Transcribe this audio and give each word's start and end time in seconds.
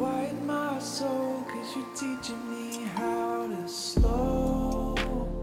quiet 0.00 0.42
my 0.44 0.78
soul, 0.78 1.44
cause 1.46 1.76
you're 1.76 1.94
teaching 1.94 2.50
me 2.50 2.84
how 2.84 3.46
to 3.46 3.68
slow 3.68 4.94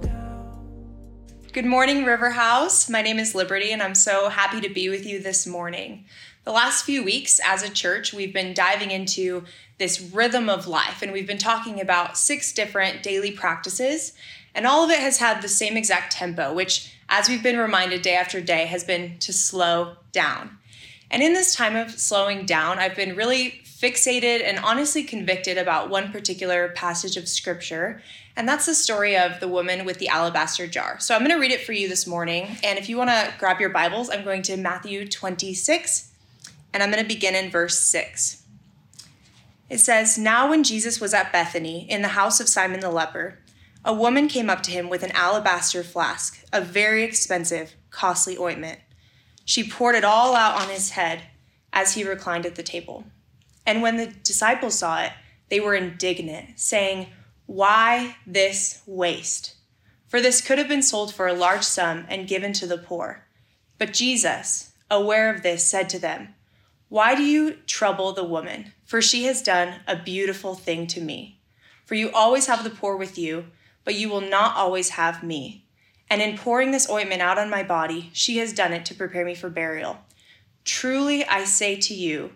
down. 0.02 1.29
Good 1.54 1.68
morning, 1.68 2.05
River 2.05 2.31
House. 2.31 2.89
My 2.89 3.04
name 3.04 3.20
is 3.20 3.36
Liberty, 3.36 3.71
and 3.71 3.83
I'm 3.83 3.93
so 3.93 4.29
happy 4.29 4.59
to 4.61 4.73
be 4.73 4.89
with 4.89 5.05
you 5.05 5.20
this 5.21 5.46
morning. 5.46 6.05
The 6.43 6.51
last 6.51 6.86
few 6.86 7.04
weeks, 7.04 7.39
as 7.46 7.61
a 7.61 7.70
church, 7.70 8.14
we've 8.14 8.33
been 8.33 8.55
diving 8.55 8.89
into 8.89 9.43
this 9.78 10.01
rhythm 10.01 10.50
of 10.50 10.65
life, 10.65 11.04
and 11.04 11.11
we've 11.11 11.28
been 11.28 11.37
talking 11.37 11.79
about 11.79 12.18
six 12.18 12.51
different 12.51 13.04
daily 13.04 13.29
practices, 13.29 14.14
and 14.55 14.65
all 14.65 14.83
of 14.83 14.89
it 14.89 15.01
has 15.01 15.19
had 15.19 15.43
the 15.43 15.47
same 15.47 15.78
exact 15.78 16.14
tempo, 16.14 16.51
which, 16.51 16.96
as 17.10 17.29
we've 17.29 17.43
been 17.43 17.60
reminded 17.60 18.01
day 18.01 18.15
after 18.15 18.42
day, 18.42 18.65
has 18.65 18.83
been 18.83 19.19
to 19.19 19.32
slow 19.32 19.97
down. 20.11 20.57
And 21.10 21.24
in 21.24 21.34
this 21.34 21.56
time 21.56 21.75
of 21.75 21.92
slowing 21.92 22.46
down, 22.46 22.79
I've 22.79 22.96
been 22.96 23.15
really 23.15 23.61
fixated 23.64 24.43
and 24.43 24.60
honestly 24.60 25.04
convicted 25.04 25.57
about 25.57 25.89
one 25.89 26.11
particular 26.11 26.70
passage 26.70 27.15
of 27.15 27.28
scripture, 27.28 28.02
and 28.36 28.48
that's 28.48 28.65
the 28.65 28.74
story 28.74 29.15
of 29.15 29.39
the 29.39 29.48
woman 29.48 29.86
with 29.86 30.00
the 30.00 30.07
alabaster 30.07 30.68
jar. 30.68 31.00
So 31.00 31.15
I'm 31.15 31.21
going 31.21 31.32
to 31.32 31.39
read 31.39 31.51
it 31.51 31.65
for 31.65 31.74
you 31.74 31.88
this 31.88 32.08
morning, 32.08 32.58
and 32.64 32.80
if 32.80 32.89
you 32.89 32.98
want 32.98 33.12
to 33.12 33.34
grab 33.38 33.59
your 33.59 33.70
Bibles, 33.70 34.09
I'm 34.09 34.23
going 34.23 34.42
to 34.44 34.58
Matthew 34.58 35.08
26, 35.08 36.12
and 36.73 36.81
I'm 36.81 36.92
going 36.92 37.03
to 37.03 37.08
begin 37.08 37.36
in 37.36 37.52
verse 37.52 37.80
6. 37.80 38.44
It 39.70 39.80
says, 39.80 40.17
Now 40.17 40.50
when 40.50 40.64
Jesus 40.64 41.00
was 41.00 41.14
at 41.14 41.31
Bethany, 41.31 41.89
in 41.89 42.02
the 42.02 42.09
house 42.09 42.39
of 42.39 42.50
Simon 42.50 42.80
the 42.80 42.89
leper, 42.89 43.38
a 43.86 43.94
woman 43.94 44.28
came 44.28 44.50
up 44.50 44.64
to 44.64 44.72
him 44.72 44.89
with 44.89 45.03
an 45.03 45.12
alabaster 45.12 45.84
flask 45.84 46.44
of 46.52 46.67
very 46.67 47.03
expensive, 47.03 47.76
costly 47.92 48.38
ointment. 48.38 48.80
She 49.47 49.64
poured 49.64 49.95
it 49.95 50.03
all 50.03 50.36
out 50.36 50.62
on 50.62 50.67
his 50.70 50.90
head 50.90 51.22
as 51.72 51.94
he 51.94 52.03
reclined 52.03 52.45
at 52.45 52.56
the 52.56 52.64
table. 52.64 53.06
And 53.66 53.81
when 53.81 53.95
the 53.95 54.08
disciples 54.08 54.78
saw 54.78 55.02
it, 55.03 55.14
they 55.48 55.62
were 55.62 55.73
indignant, 55.73 56.59
saying, 56.59 57.08
Why 57.45 58.18
this 58.28 58.81
waste? 58.86 59.56
For 60.09 60.20
this 60.20 60.42
could 60.42 60.58
have 60.58 60.68
been 60.68 60.84
sold 60.84 61.14
for 61.14 61.28
a 61.28 61.34
large 61.34 61.64
sum 61.64 62.06
and 62.09 62.28
given 62.28 62.52
to 62.53 62.68
the 62.68 62.78
poor. 62.78 63.25
But 63.78 63.94
Jesus, 63.94 64.73
aware 64.92 65.34
of 65.34 65.44
this, 65.44 65.66
said 65.66 65.88
to 65.92 66.00
them, 66.00 66.36
Why 66.90 67.16
do 67.16 67.23
you 67.23 67.53
trouble 67.68 68.12
the 68.12 68.25
woman? 68.25 68.73
For 68.84 69.02
she 69.02 69.23
has 69.23 69.42
done 69.42 69.75
a 69.88 69.95
beautiful 69.95 70.56
thing 70.56 70.88
to 70.88 71.00
me. 71.00 71.40
For 71.86 71.95
you 71.95 72.12
always 72.12 72.48
have 72.48 72.66
the 72.66 72.70
poor 72.70 72.98
with 72.98 73.18
you, 73.18 73.45
but 73.86 73.95
you 73.95 74.09
will 74.09 74.20
not 74.20 74.58
always 74.58 74.90
have 74.90 75.23
me. 75.23 75.67
And 76.09 76.22
in 76.22 76.38
pouring 76.38 76.72
this 76.72 76.89
ointment 76.89 77.22
out 77.22 77.38
on 77.38 77.50
my 77.50 77.63
body, 77.63 78.09
she 78.13 78.38
has 78.38 78.53
done 78.53 78.73
it 78.73 78.86
to 78.86 78.95
prepare 78.95 79.25
me 79.25 79.36
for 79.36 79.50
burial. 79.50 79.97
Truly 80.63 81.25
I 81.25 81.44
say 81.44 81.75
to 81.75 81.94
you, 81.94 82.31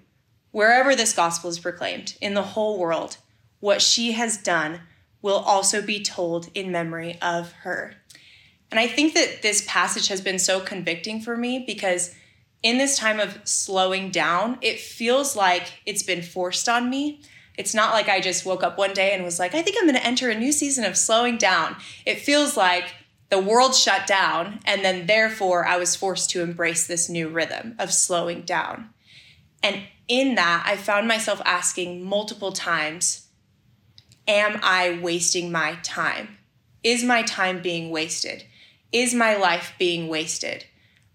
wherever 0.52 0.96
this 0.96 1.14
gospel 1.14 1.50
is 1.50 1.60
proclaimed 1.60 2.16
in 2.22 2.34
the 2.34 2.42
whole 2.42 2.78
world, 2.78 3.18
what 3.60 3.82
she 3.82 4.14
has 4.14 4.38
done 4.38 4.82
will 5.22 5.38
also 5.38 5.82
be 5.82 6.02
told 6.02 6.50
in 6.54 6.72
memory 6.72 7.18
of 7.22 7.52
her. 7.64 7.96
And 8.72 8.80
I 8.80 8.88
think 8.88 9.14
that 9.14 9.42
this 9.42 9.64
passage 9.68 10.08
has 10.08 10.22
been 10.22 10.40
so 10.40 10.60
convicting 10.60 11.22
for 11.22 11.36
me 11.38 11.64
because 11.66 12.16
in 12.64 12.78
this 12.78 12.98
time 12.98 13.20
of 13.20 13.40
slowing 13.44 14.12
down, 14.12 14.58
it 14.62 14.80
feels 14.80 15.36
like 15.36 15.82
it's 15.86 16.04
been 16.04 16.22
forced 16.22 16.70
on 16.70 16.90
me. 16.90 17.22
It's 17.58 17.76
not 17.76 17.94
like 17.94 18.08
I 18.08 18.22
just 18.22 18.46
woke 18.46 18.64
up 18.64 18.78
one 18.78 18.94
day 18.94 19.14
and 19.14 19.24
was 19.24 19.40
like, 19.40 19.54
I 19.54 19.62
think 19.62 19.78
I'm 19.78 19.86
going 19.86 19.96
to 19.96 20.06
enter 20.06 20.30
a 20.30 20.40
new 20.40 20.52
season 20.52 20.86
of 20.86 20.98
slowing 20.98 21.38
down. 21.38 21.76
It 22.06 22.20
feels 22.20 22.56
like 22.56 22.94
the 23.32 23.40
world 23.40 23.74
shut 23.74 24.06
down, 24.06 24.60
and 24.66 24.84
then 24.84 25.08
therefore 25.08 25.66
I 25.66 25.78
was 25.78 25.96
forced 25.96 26.30
to 26.32 26.42
embrace 26.44 26.86
this 26.86 27.08
new 27.08 27.30
rhythm 27.30 27.76
of 27.80 27.94
slowing 27.94 28.42
down. 28.42 28.90
And 29.64 29.84
in 30.10 30.36
that, 30.36 30.64
I 30.68 30.76
found 30.76 31.08
myself 31.08 31.42
asking 31.46 32.04
multiple 32.04 32.52
times 32.52 33.28
Am 34.28 34.60
I 34.62 35.00
wasting 35.02 35.52
my 35.52 35.78
time? 35.82 36.38
Is 36.84 37.04
my 37.04 37.24
time 37.24 37.62
being 37.62 37.90
wasted? 37.90 38.44
Is 38.92 39.14
my 39.14 39.36
life 39.36 39.74
being 39.80 40.10
wasted? 40.10 40.66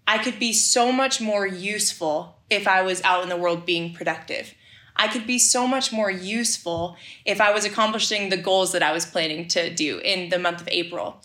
I 0.07 0.17
could 0.17 0.39
be 0.39 0.53
so 0.53 0.91
much 0.91 1.21
more 1.21 1.45
useful 1.45 2.39
if 2.49 2.67
I 2.67 2.81
was 2.81 3.01
out 3.03 3.23
in 3.23 3.29
the 3.29 3.37
world 3.37 3.65
being 3.65 3.93
productive. 3.93 4.55
I 4.95 5.07
could 5.07 5.27
be 5.27 5.37
so 5.37 5.67
much 5.67 5.93
more 5.93 6.09
useful 6.09 6.97
if 7.25 7.39
I 7.39 7.51
was 7.51 7.65
accomplishing 7.65 8.29
the 8.29 8.37
goals 8.37 8.71
that 8.71 8.83
I 8.83 8.91
was 8.91 9.05
planning 9.05 9.47
to 9.49 9.73
do 9.73 9.99
in 9.99 10.29
the 10.29 10.39
month 10.39 10.61
of 10.61 10.67
April 10.69 11.21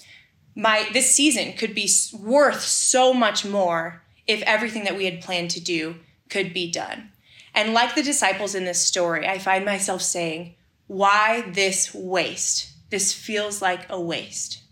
my 0.55 0.87
this 0.93 1.15
season 1.15 1.55
could 1.55 1.75
be 1.75 1.91
worth 2.13 2.61
so 2.61 3.13
much 3.15 3.45
more 3.45 4.03
if 4.27 4.43
everything 4.43 4.85
that 4.85 4.97
we 4.97 5.07
had 5.07 5.21
planned 5.21 5.51
to 5.51 5.61
do 5.61 5.97
could 6.29 6.53
be 6.53 6.71
done. 6.71 7.11
And 7.55 7.75
like 7.75 7.95
the 7.95 8.03
disciples 8.03 8.55
in 8.55 8.65
this 8.65 8.81
story, 8.81 9.27
I 9.27 9.39
find 9.39 9.65
myself 9.65 10.03
saying, 10.03 10.55
why 10.87 11.43
this 11.53 11.95
waste? 11.95 12.71
This 12.91 13.13
feels 13.15 13.63
like 13.63 13.87
a 13.89 14.01
waste. 14.01 14.63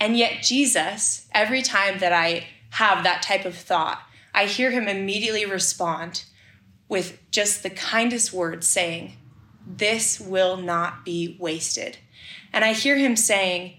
And 0.00 0.16
yet, 0.16 0.42
Jesus, 0.42 1.28
every 1.32 1.62
time 1.62 1.98
that 1.98 2.12
I 2.12 2.46
have 2.70 3.04
that 3.04 3.22
type 3.22 3.44
of 3.44 3.54
thought, 3.54 4.02
I 4.34 4.46
hear 4.46 4.72
him 4.72 4.88
immediately 4.88 5.46
respond 5.46 6.24
with 6.88 7.18
just 7.30 7.62
the 7.62 7.70
kindest 7.70 8.32
words 8.32 8.66
saying, 8.66 9.16
This 9.64 10.18
will 10.18 10.56
not 10.56 11.04
be 11.04 11.36
wasted. 11.38 11.98
And 12.52 12.64
I 12.64 12.72
hear 12.72 12.96
him 12.96 13.14
saying, 13.14 13.74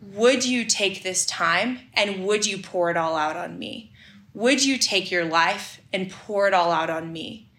would 0.00 0.44
you 0.44 0.64
take 0.64 1.02
this 1.02 1.26
time 1.26 1.80
and 1.94 2.24
would 2.24 2.46
you 2.46 2.58
pour 2.58 2.90
it 2.90 2.96
all 2.96 3.16
out 3.16 3.36
on 3.36 3.58
me? 3.58 3.92
Would 4.32 4.64
you 4.64 4.78
take 4.78 5.10
your 5.10 5.24
life 5.24 5.80
and 5.92 6.10
pour 6.10 6.46
it 6.46 6.54
all 6.54 6.70
out 6.70 6.90
on 6.90 7.12
me? 7.12 7.50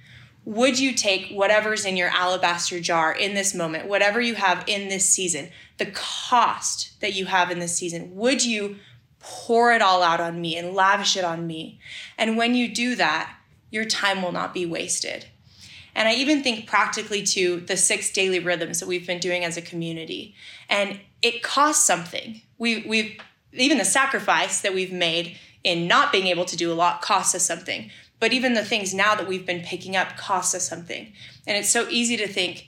Would 0.44 0.79
you 0.79 0.94
take 0.94 1.29
whatever's 1.29 1.85
in 1.85 1.97
your 1.97 2.09
alabaster 2.09 2.79
jar 2.79 3.12
in 3.12 3.35
this 3.35 3.53
moment, 3.53 3.88
whatever 3.88 4.19
you 4.19 4.35
have 4.35 4.63
in 4.66 4.90
this 4.90 5.07
season, 5.07 5.50
the 5.78 5.85
cost 5.88 7.00
that 7.02 7.13
you 7.13 7.28
have 7.28 7.52
in 7.52 7.59
this 7.59 7.78
season, 7.78 8.16
would 8.16 8.44
you 8.44 8.78
pour 9.19 9.72
it 9.72 9.84
all 9.84 10.02
out 10.02 10.19
on 10.19 10.41
me 10.41 10.58
and 10.58 10.73
lavish 10.73 11.16
it 11.16 11.23
on 11.23 11.46
me? 11.46 11.79
And 12.18 12.38
when 12.38 12.56
you 12.56 12.73
do 12.73 12.96
that, 12.96 13.35
your 13.69 13.85
time 13.85 14.23
will 14.23 14.31
not 14.31 14.53
be 14.53 14.66
wasted. 14.66 15.28
And 15.96 16.07
I 16.07 16.13
even 16.13 16.41
think 16.44 16.68
practically 16.68 17.24
to 17.24 17.59
the 17.62 17.78
six 17.78 18.12
daily 18.12 18.40
rhythms 18.40 18.79
that 18.79 18.88
we've 18.88 19.07
been 19.07 19.19
doing 19.19 19.44
as 19.44 19.57
a 19.57 19.62
community. 19.62 20.35
And 20.69 21.00
it 21.22 21.44
costs 21.44 21.85
something. 21.85 22.41
We, 22.57 22.84
we've 22.88 23.19
even 23.53 23.78
the 23.78 23.85
sacrifice 23.85 24.62
that 24.62 24.74
we've 24.74 24.94
made 24.94 25.38
in 25.63 25.88
not 25.88 26.12
being 26.12 26.28
able 26.28 26.46
to 26.46 26.56
do 26.56 26.72
a 26.72 26.75
lot 26.75 27.02
costs 27.02 27.35
us 27.35 27.46
something. 27.46 27.91
But 28.19 28.34
even 28.34 28.53
the 28.53 28.63
things 28.63 28.94
now 28.94 29.16
that 29.16 29.28
we've 29.28 29.46
been 29.46 29.62
picking 29.62 29.96
up 29.96 30.16
costs 30.16 30.56
us 30.56 30.68
something. 30.68 31.12
And 31.47 31.57
it's 31.57 31.69
so 31.69 31.88
easy 31.90 32.18
to 32.18 32.28
think, 32.28 32.68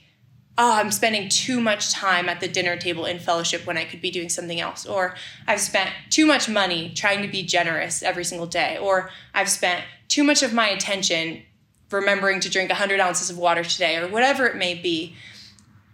oh, 0.58 0.74
I'm 0.74 0.90
spending 0.90 1.28
too 1.28 1.60
much 1.60 1.92
time 1.92 2.28
at 2.28 2.40
the 2.40 2.48
dinner 2.48 2.76
table 2.76 3.06
in 3.06 3.18
fellowship 3.18 3.66
when 3.66 3.76
I 3.76 3.84
could 3.84 4.00
be 4.00 4.10
doing 4.10 4.28
something 4.28 4.60
else. 4.60 4.86
Or 4.86 5.14
I've 5.46 5.60
spent 5.60 5.90
too 6.10 6.26
much 6.26 6.48
money 6.48 6.92
trying 6.94 7.22
to 7.22 7.28
be 7.28 7.42
generous 7.42 8.02
every 8.02 8.24
single 8.24 8.46
day. 8.46 8.78
Or 8.78 9.10
I've 9.32 9.48
spent 9.48 9.84
too 10.08 10.22
much 10.22 10.42
of 10.42 10.52
my 10.52 10.68
attention 10.68 11.42
remembering 11.90 12.40
to 12.40 12.50
drink 12.50 12.70
100 12.70 13.00
ounces 13.00 13.30
of 13.30 13.38
water 13.38 13.64
today, 13.64 13.96
or 13.96 14.08
whatever 14.08 14.46
it 14.46 14.56
may 14.56 14.74
be. 14.74 15.14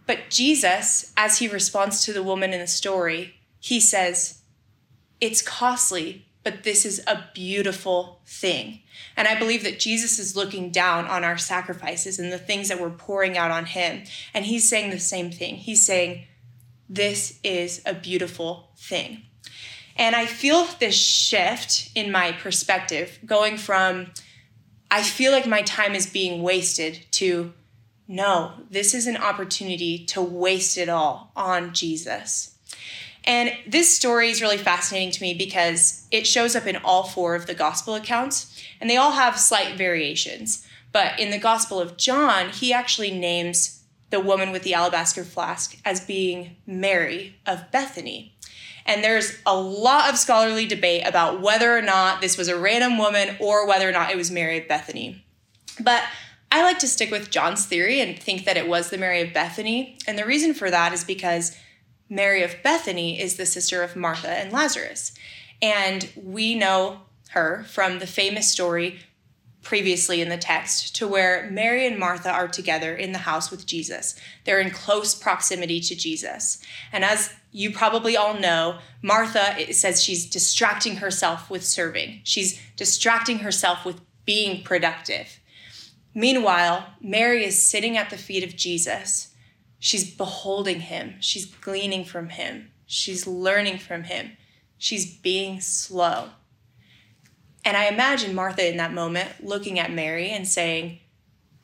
But 0.06 0.30
Jesus, 0.30 1.12
as 1.16 1.38
he 1.38 1.48
responds 1.48 2.04
to 2.04 2.12
the 2.12 2.22
woman 2.22 2.52
in 2.52 2.60
the 2.60 2.66
story, 2.66 3.36
he 3.60 3.78
says, 3.78 4.40
It's 5.20 5.42
costly, 5.42 6.26
but 6.42 6.62
this 6.64 6.84
is 6.84 7.02
a 7.06 7.24
beautiful 7.34 8.20
thing. 8.26 8.80
And 9.16 9.28
I 9.28 9.38
believe 9.38 9.62
that 9.64 9.78
Jesus 9.78 10.18
is 10.18 10.36
looking 10.36 10.70
down 10.70 11.06
on 11.06 11.24
our 11.24 11.38
sacrifices 11.38 12.18
and 12.18 12.32
the 12.32 12.38
things 12.38 12.68
that 12.68 12.80
we're 12.80 12.90
pouring 12.90 13.36
out 13.36 13.50
on 13.50 13.66
him. 13.66 14.04
And 14.32 14.46
he's 14.46 14.68
saying 14.68 14.90
the 14.90 14.98
same 14.98 15.30
thing. 15.30 15.56
He's 15.56 15.84
saying, 15.84 16.26
This 16.88 17.38
is 17.44 17.82
a 17.84 17.94
beautiful 17.94 18.70
thing. 18.76 19.22
And 19.96 20.16
I 20.16 20.24
feel 20.24 20.66
this 20.78 20.96
shift 20.96 21.90
in 21.94 22.10
my 22.10 22.32
perspective 22.32 23.18
going 23.26 23.58
from, 23.58 24.12
I 24.90 25.02
feel 25.02 25.32
like 25.32 25.46
my 25.46 25.62
time 25.62 25.94
is 25.94 26.06
being 26.06 26.42
wasted 26.42 27.06
to 27.12 27.52
no, 28.08 28.54
this 28.68 28.92
is 28.92 29.06
an 29.06 29.16
opportunity 29.16 30.04
to 30.06 30.20
waste 30.20 30.76
it 30.76 30.88
all 30.88 31.30
on 31.36 31.72
Jesus. 31.72 32.56
And 33.22 33.52
this 33.68 33.94
story 33.94 34.30
is 34.30 34.42
really 34.42 34.56
fascinating 34.58 35.12
to 35.12 35.22
me 35.22 35.32
because 35.32 36.08
it 36.10 36.26
shows 36.26 36.56
up 36.56 36.66
in 36.66 36.76
all 36.76 37.04
four 37.04 37.36
of 37.36 37.46
the 37.46 37.54
gospel 37.54 37.94
accounts, 37.94 38.60
and 38.80 38.90
they 38.90 38.96
all 38.96 39.12
have 39.12 39.38
slight 39.38 39.76
variations. 39.76 40.66
But 40.90 41.20
in 41.20 41.30
the 41.30 41.38
Gospel 41.38 41.78
of 41.78 41.96
John, 41.96 42.48
he 42.48 42.72
actually 42.72 43.12
names 43.12 43.84
the 44.10 44.18
woman 44.18 44.50
with 44.50 44.64
the 44.64 44.74
alabaster 44.74 45.22
flask 45.22 45.78
as 45.84 46.00
being 46.00 46.56
Mary 46.66 47.36
of 47.46 47.70
Bethany. 47.70 48.34
And 48.86 49.04
there's 49.04 49.38
a 49.46 49.56
lot 49.56 50.10
of 50.10 50.18
scholarly 50.18 50.66
debate 50.66 51.06
about 51.06 51.40
whether 51.40 51.76
or 51.76 51.82
not 51.82 52.20
this 52.20 52.36
was 52.36 52.48
a 52.48 52.58
random 52.58 52.98
woman 52.98 53.36
or 53.40 53.66
whether 53.66 53.88
or 53.88 53.92
not 53.92 54.10
it 54.10 54.16
was 54.16 54.30
Mary 54.30 54.58
of 54.58 54.68
Bethany. 54.68 55.24
But 55.78 56.02
I 56.52 56.62
like 56.62 56.78
to 56.80 56.88
stick 56.88 57.10
with 57.10 57.30
John's 57.30 57.66
theory 57.66 58.00
and 58.00 58.18
think 58.18 58.44
that 58.44 58.56
it 58.56 58.68
was 58.68 58.90
the 58.90 58.98
Mary 58.98 59.20
of 59.22 59.32
Bethany. 59.32 59.98
And 60.06 60.18
the 60.18 60.26
reason 60.26 60.54
for 60.54 60.70
that 60.70 60.92
is 60.92 61.04
because 61.04 61.56
Mary 62.08 62.42
of 62.42 62.56
Bethany 62.64 63.20
is 63.20 63.36
the 63.36 63.46
sister 63.46 63.82
of 63.82 63.94
Martha 63.94 64.30
and 64.30 64.52
Lazarus. 64.52 65.12
And 65.62 66.10
we 66.16 66.56
know 66.56 67.02
her 67.30 67.64
from 67.68 68.00
the 68.00 68.06
famous 68.06 68.50
story 68.50 68.98
previously 69.62 70.20
in 70.20 70.28
the 70.28 70.38
text 70.38 70.96
to 70.96 71.06
where 71.06 71.48
Mary 71.50 71.86
and 71.86 71.98
Martha 71.98 72.30
are 72.30 72.48
together 72.48 72.94
in 72.94 73.12
the 73.12 73.18
house 73.18 73.50
with 73.50 73.66
Jesus. 73.66 74.18
They're 74.44 74.60
in 74.60 74.70
close 74.70 75.14
proximity 75.14 75.80
to 75.80 75.94
Jesus. 75.94 76.62
And 76.92 77.04
as 77.04 77.32
you 77.52 77.70
probably 77.70 78.16
all 78.16 78.34
know, 78.34 78.78
Martha 79.02 79.72
says 79.72 80.02
she's 80.02 80.28
distracting 80.28 80.96
herself 80.96 81.50
with 81.50 81.64
serving. 81.64 82.20
She's 82.24 82.60
distracting 82.76 83.40
herself 83.40 83.84
with 83.84 84.00
being 84.24 84.62
productive. 84.62 85.40
Meanwhile, 86.14 86.86
Mary 87.00 87.44
is 87.44 87.62
sitting 87.62 87.96
at 87.96 88.10
the 88.10 88.16
feet 88.16 88.44
of 88.44 88.56
Jesus. 88.56 89.34
She's 89.78 90.14
beholding 90.14 90.80
him. 90.80 91.14
She's 91.20 91.46
gleaning 91.46 92.04
from 92.04 92.30
him. 92.30 92.70
She's 92.86 93.26
learning 93.26 93.78
from 93.78 94.04
him. 94.04 94.32
She's 94.78 95.18
being 95.18 95.60
slow. 95.60 96.30
And 97.64 97.76
I 97.76 97.86
imagine 97.86 98.34
Martha 98.34 98.68
in 98.68 98.76
that 98.78 98.92
moment 98.92 99.44
looking 99.44 99.78
at 99.78 99.92
Mary 99.92 100.30
and 100.30 100.46
saying, 100.46 101.00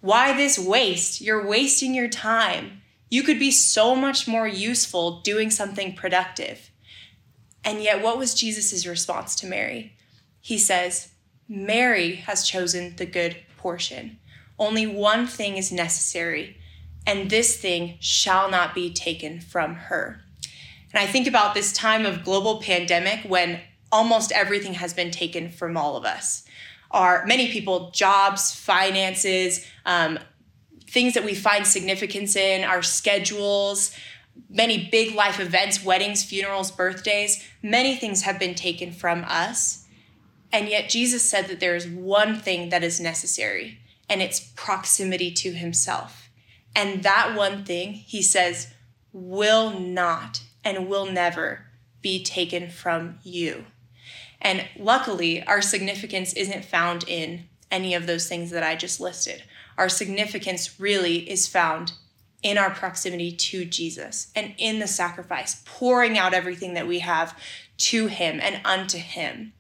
Why 0.01 0.37
this 0.37 0.59
waste? 0.59 1.21
You're 1.21 1.47
wasting 1.47 1.95
your 1.95 2.09
time. 2.09 2.83
You 3.09 3.23
could 3.23 3.39
be 3.39 3.51
so 3.51 3.95
much 3.95 4.27
more 4.27 4.49
useful 4.49 5.21
doing 5.21 5.51
something 5.51 5.95
productive. 5.95 6.71
And 7.65 7.83
yet, 7.83 8.03
what 8.03 8.19
was 8.19 8.35
Jesus' 8.35 8.87
response 8.87 9.35
to 9.37 9.47
Mary? 9.47 9.97
He 10.41 10.59
says, 10.59 11.09
Mary 11.49 12.17
has 12.17 12.47
chosen 12.47 12.97
the 12.97 13.07
good 13.07 13.37
portion. 13.57 14.19
Only 14.59 14.87
one 14.87 15.27
thing 15.27 15.57
is 15.57 15.73
necessary, 15.73 16.57
and 17.07 17.31
this 17.31 17.57
thing 17.57 17.99
shall 18.01 18.51
not 18.51 18.75
be 18.75 18.93
taken 18.93 19.41
from 19.41 19.75
her. 19.75 20.21
And 20.93 21.01
I 21.03 21.07
think 21.07 21.27
about 21.27 21.55
this 21.55 21.73
time 21.73 22.07
of 22.07 22.25
global 22.25 22.61
pandemic 22.61 23.21
when 23.29 23.61
almost 23.91 24.33
everything 24.33 24.75
has 24.75 24.93
been 24.93 25.11
taken 25.11 25.51
from 25.51 25.77
all 25.77 25.97
of 25.97 26.05
us. 26.05 26.45
Our 26.91 27.25
many 27.27 27.51
people, 27.51 27.91
jobs, 27.91 28.55
finances, 28.55 29.67
um, 29.85 30.19
things 30.89 31.15
that 31.15 31.25
we 31.25 31.35
find 31.35 31.67
significance 31.67 32.37
in, 32.37 32.65
our 32.65 32.83
schedules, 32.83 33.95
many 34.49 34.89
big 34.91 35.15
life 35.15 35.41
events, 35.41 35.85
weddings, 35.85 36.25
funerals, 36.25 36.71
birthdays, 36.71 37.45
many 37.63 37.97
things 37.97 38.23
have 38.23 38.39
been 38.39 38.55
taken 38.55 38.93
from 38.93 39.25
us. 39.27 39.85
And 40.53 40.69
yet 40.69 40.89
Jesus 40.89 41.29
said 41.29 41.49
that 41.49 41.61
there 41.61 41.75
is 41.75 41.89
one 41.89 42.37
thing 42.37 42.69
that 42.69 42.85
is 42.85 43.01
necessary, 43.01 43.79
and 44.09 44.23
it's 44.23 44.53
proximity 44.55 45.33
to 45.33 45.53
himself. 45.53 46.31
And 46.75 47.03
that 47.03 47.35
one 47.37 47.65
thing, 47.65 47.93
he 47.93 48.23
says, 48.23 48.73
will 49.13 49.79
not 49.79 50.43
and 50.65 50.89
will 50.89 51.07
never 51.07 51.67
be 52.01 52.23
taken 52.23 52.71
from 52.71 53.19
you. 53.23 53.65
And 54.41 54.67
luckily, 54.79 55.43
our 55.45 55.63
significance 55.63 56.33
isn't 56.35 56.65
found 56.65 57.05
in 57.09 57.45
any 57.71 57.95
of 57.95 58.07
those 58.07 58.29
things 58.29 58.51
that 58.51 58.63
I 58.63 58.77
just 58.77 59.01
listed. 59.01 59.43
Our 59.77 59.89
significance 59.89 60.79
really 60.79 61.29
is 61.29 61.47
found 61.47 61.93
in 62.43 62.59
our 62.59 62.71
proximity 62.71 63.33
to 63.33 63.65
Jesus 63.65 64.31
and 64.37 64.55
in 64.59 64.79
the 64.79 64.87
sacrifice, 64.87 65.63
pouring 65.65 66.17
out 66.17 66.35
everything 66.35 66.75
that 66.75 66.87
we 66.87 67.01
have 67.01 67.37
to 67.79 68.07
Him 68.07 68.39
and 68.41 68.61
unto 68.65 68.99
Him. 68.99 69.53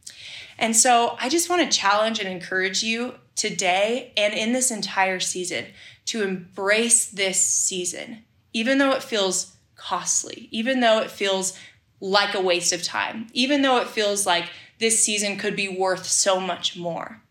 And 0.58 0.76
so 0.76 1.16
I 1.20 1.28
just 1.28 1.50
want 1.50 1.70
to 1.70 1.78
challenge 1.78 2.18
and 2.18 2.28
encourage 2.28 2.82
you 2.82 3.14
today 3.34 4.12
and 4.16 4.32
in 4.32 4.52
this 4.52 4.70
entire 4.70 5.20
season 5.20 5.66
to 6.06 6.22
embrace 6.22 7.06
this 7.06 7.42
season, 7.42 8.24
even 8.52 8.78
though 8.78 8.92
it 8.92 9.02
feels 9.02 9.56
costly, 9.76 10.48
even 10.50 10.80
though 10.80 11.00
it 11.00 11.10
feels 11.10 11.58
like 12.00 12.34
a 12.34 12.40
waste 12.40 12.72
of 12.72 12.82
time, 12.82 13.26
even 13.32 13.62
though 13.62 13.78
it 13.78 13.88
feels 13.88 14.26
like 14.26 14.50
this 14.78 15.02
season 15.02 15.38
could 15.38 15.56
be 15.56 15.68
worth 15.68 16.06
so 16.06 16.38
much 16.38 16.76
more. 16.76 17.22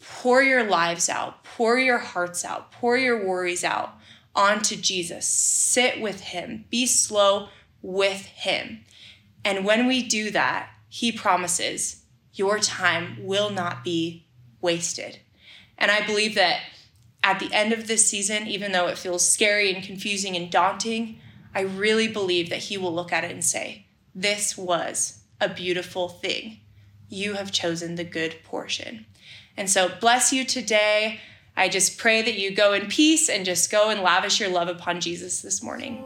Pour 0.00 0.42
your 0.42 0.62
lives 0.62 1.08
out, 1.08 1.42
pour 1.42 1.78
your 1.78 1.98
hearts 1.98 2.44
out, 2.44 2.70
pour 2.70 2.96
your 2.96 3.26
worries 3.26 3.64
out 3.64 3.94
onto 4.34 4.76
Jesus. 4.76 5.26
Sit 5.26 6.00
with 6.00 6.20
Him, 6.20 6.64
be 6.70 6.86
slow 6.86 7.48
with 7.82 8.26
Him. 8.26 8.84
And 9.44 9.64
when 9.64 9.86
we 9.86 10.02
do 10.02 10.30
that, 10.30 10.70
He 10.88 11.10
promises 11.10 12.02
your 12.34 12.58
time 12.58 13.16
will 13.20 13.50
not 13.50 13.82
be 13.82 14.26
wasted. 14.60 15.18
And 15.78 15.90
I 15.90 16.06
believe 16.06 16.34
that 16.34 16.60
at 17.24 17.40
the 17.40 17.52
end 17.52 17.72
of 17.72 17.88
this 17.88 18.08
season, 18.08 18.46
even 18.46 18.72
though 18.72 18.86
it 18.86 18.98
feels 18.98 19.28
scary 19.28 19.72
and 19.74 19.82
confusing 19.82 20.36
and 20.36 20.50
daunting, 20.50 21.18
I 21.54 21.62
really 21.62 22.06
believe 22.06 22.50
that 22.50 22.64
He 22.64 22.78
will 22.78 22.94
look 22.94 23.12
at 23.12 23.24
it 23.24 23.32
and 23.32 23.44
say, 23.44 23.86
This 24.14 24.56
was 24.56 25.20
a 25.40 25.48
beautiful 25.48 26.08
thing 26.08 26.60
you 27.08 27.34
have 27.34 27.52
chosen 27.52 27.94
the 27.94 28.04
good 28.04 28.36
portion. 28.44 29.06
And 29.56 29.70
so, 29.70 29.90
bless 30.00 30.32
you 30.32 30.44
today. 30.44 31.20
I 31.56 31.68
just 31.68 31.98
pray 31.98 32.22
that 32.22 32.38
you 32.38 32.54
go 32.54 32.74
in 32.74 32.88
peace 32.88 33.28
and 33.28 33.44
just 33.44 33.70
go 33.70 33.88
and 33.88 34.02
lavish 34.02 34.40
your 34.40 34.50
love 34.50 34.68
upon 34.68 35.00
Jesus 35.00 35.40
this 35.40 35.62
morning. 35.62 36.04